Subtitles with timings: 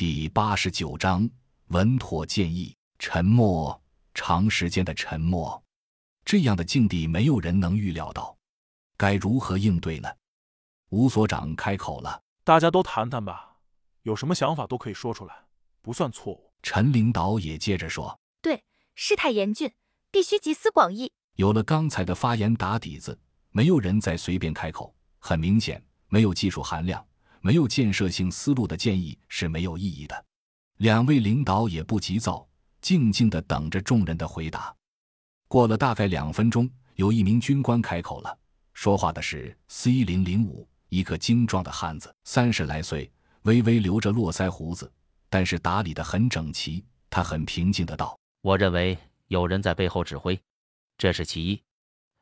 [0.00, 1.28] 第八十九章
[1.66, 2.74] 稳妥建议。
[2.98, 3.82] 沉默，
[4.14, 5.62] 长时间的沉默，
[6.24, 8.34] 这样的境地没有人能预料到，
[8.96, 10.08] 该如何应对呢？
[10.88, 13.58] 吴所长开口了：“大家都谈谈吧，
[14.00, 15.44] 有什么想法都可以说出来，
[15.82, 18.64] 不算错误。”陈领导也接着说：“对，
[18.94, 19.74] 事态严峻，
[20.10, 23.20] 必须集思广益。”有了刚才的发言打底子，
[23.50, 24.96] 没有人再随便开口。
[25.18, 27.06] 很明显，没有技术含量、
[27.40, 30.24] 没有建设性思路的建议是没有意义的。
[30.78, 32.46] 两位领导也不急躁。
[32.82, 34.74] 静静地等着众人的回答。
[35.48, 38.38] 过了大概两分钟，有一名军官开口了。
[38.72, 43.12] 说话的是 C 零零五，一个精壮的汉子，三十来岁，
[43.42, 44.90] 微微留着络腮胡子，
[45.28, 46.82] 但是打理得很整齐。
[47.10, 50.40] 他很平静的道：“我认为有人在背后指挥，
[50.96, 51.62] 这是其一。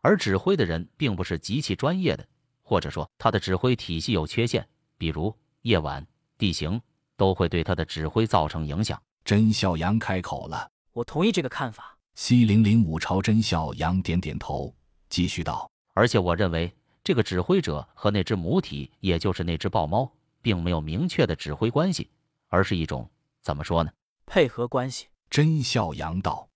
[0.00, 2.26] 而指挥的人并不是极其专业的，
[2.62, 4.66] 或者说他的指挥体系有缺陷，
[4.98, 6.06] 比如夜晚、
[6.38, 6.80] 地形
[7.16, 11.98] 都会对他的指挥造成影响。”甄孝阳开口了：“我同意这个看法。
[12.14, 14.74] ”C 零零五朝甄孝阳点点头，
[15.08, 16.72] 继续道：“而且我认为，
[17.02, 22.08] 这个指挥者和那只母体，也就是那只豹猫，并没有明确的指挥关系，
[22.48, 23.10] 而是一种
[23.42, 23.90] 怎么说呢？
[24.26, 26.48] 配合关系。”甄孝阳道：“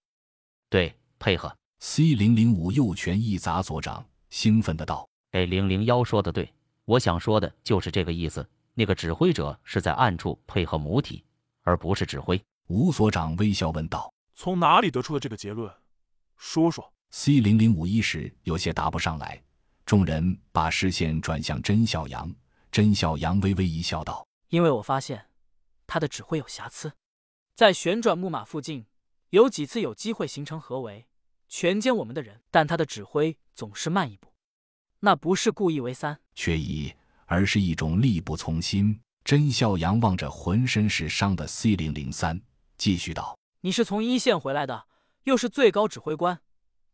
[0.70, 1.54] 对，配合。
[1.80, 6.52] ”C 零零五右拳一砸左掌，兴奋的道：“A 零零幺说的对，
[6.90, 8.44] 我想说的就是这个意思。
[8.74, 11.24] 那个指挥者是在暗处配合母体，
[11.62, 15.72] 而不是指挥。”吴所长微笑问道：“从哪里得出的这个结论？
[16.36, 16.92] 说说。
[17.10, 19.40] ”C 零零五一时有些答不上来，
[19.86, 22.32] 众人把视线转向甄小阳。
[22.72, 25.26] 甄小阳微微一笑，道：“因为我发现
[25.86, 26.92] 他的指挥有瑕疵，
[27.54, 28.86] 在旋转木马附近
[29.28, 31.06] 有几次有机会形成合围，
[31.48, 34.29] 全歼我们的人，但他的指挥总是慢一步。
[35.00, 36.92] 那不是故意为三，却一，
[37.26, 42.40] 而是一种力不从心。”甄孝阳望着浑身是伤的 C 零零三。
[42.78, 44.86] 继续道：“你是从一线回来的，
[45.24, 46.40] 又是最高指挥官，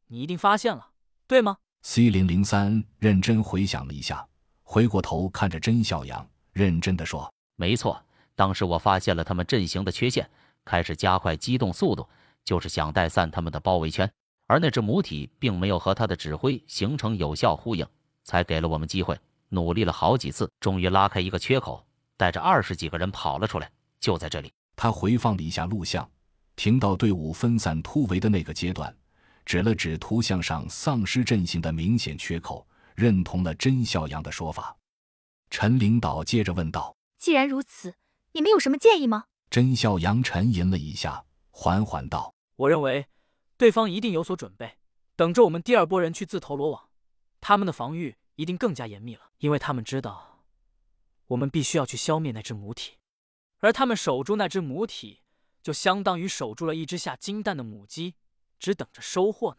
[0.09, 0.91] 你一定发现了，
[1.29, 4.27] 对吗？”C 零零三认真回想了一下，
[4.65, 8.05] 回过头看着甄孝阳，认真的说：“没错，
[8.35, 10.29] 当时我发现了他们阵型的缺陷，
[10.65, 12.07] 开始加快机动速度，
[12.45, 14.13] 就是想带散他们的包围圈。
[14.49, 17.87] 而那只母体并没有和他的指挥形成有效呼应，
[18.27, 19.19] 才给了我们机会。
[19.49, 21.83] 努力了好几次，终于拉开一个缺口，
[22.19, 26.07] 带着二十几个人跑了出来，就在这里。”他回放了一下录像，
[26.55, 28.95] 停到队伍分散突围的那个阶段，
[29.47, 34.77] 指了指图像上丧尸阵型的明显缺口，认同了甄孝阳的说法。
[35.49, 37.95] 陈领导接着问道：“既然如此，
[38.33, 43.07] 你们有什么建议吗？”甄孝阳沉吟了一下，缓缓道：“我认为，
[43.57, 44.77] 对方一定有所准备，
[45.15, 46.86] 等着我们第二波人去自投罗网。
[47.49, 50.43] 他们的防御一定更加严密了，因为他们知道，
[51.29, 52.99] 我们必须要去消灭那只母体。”
[53.63, 55.21] 而他们守住那只母体，
[55.63, 58.17] 就相当于守住了一只下金蛋的母鸡，
[58.59, 59.55] 只等着收获呢。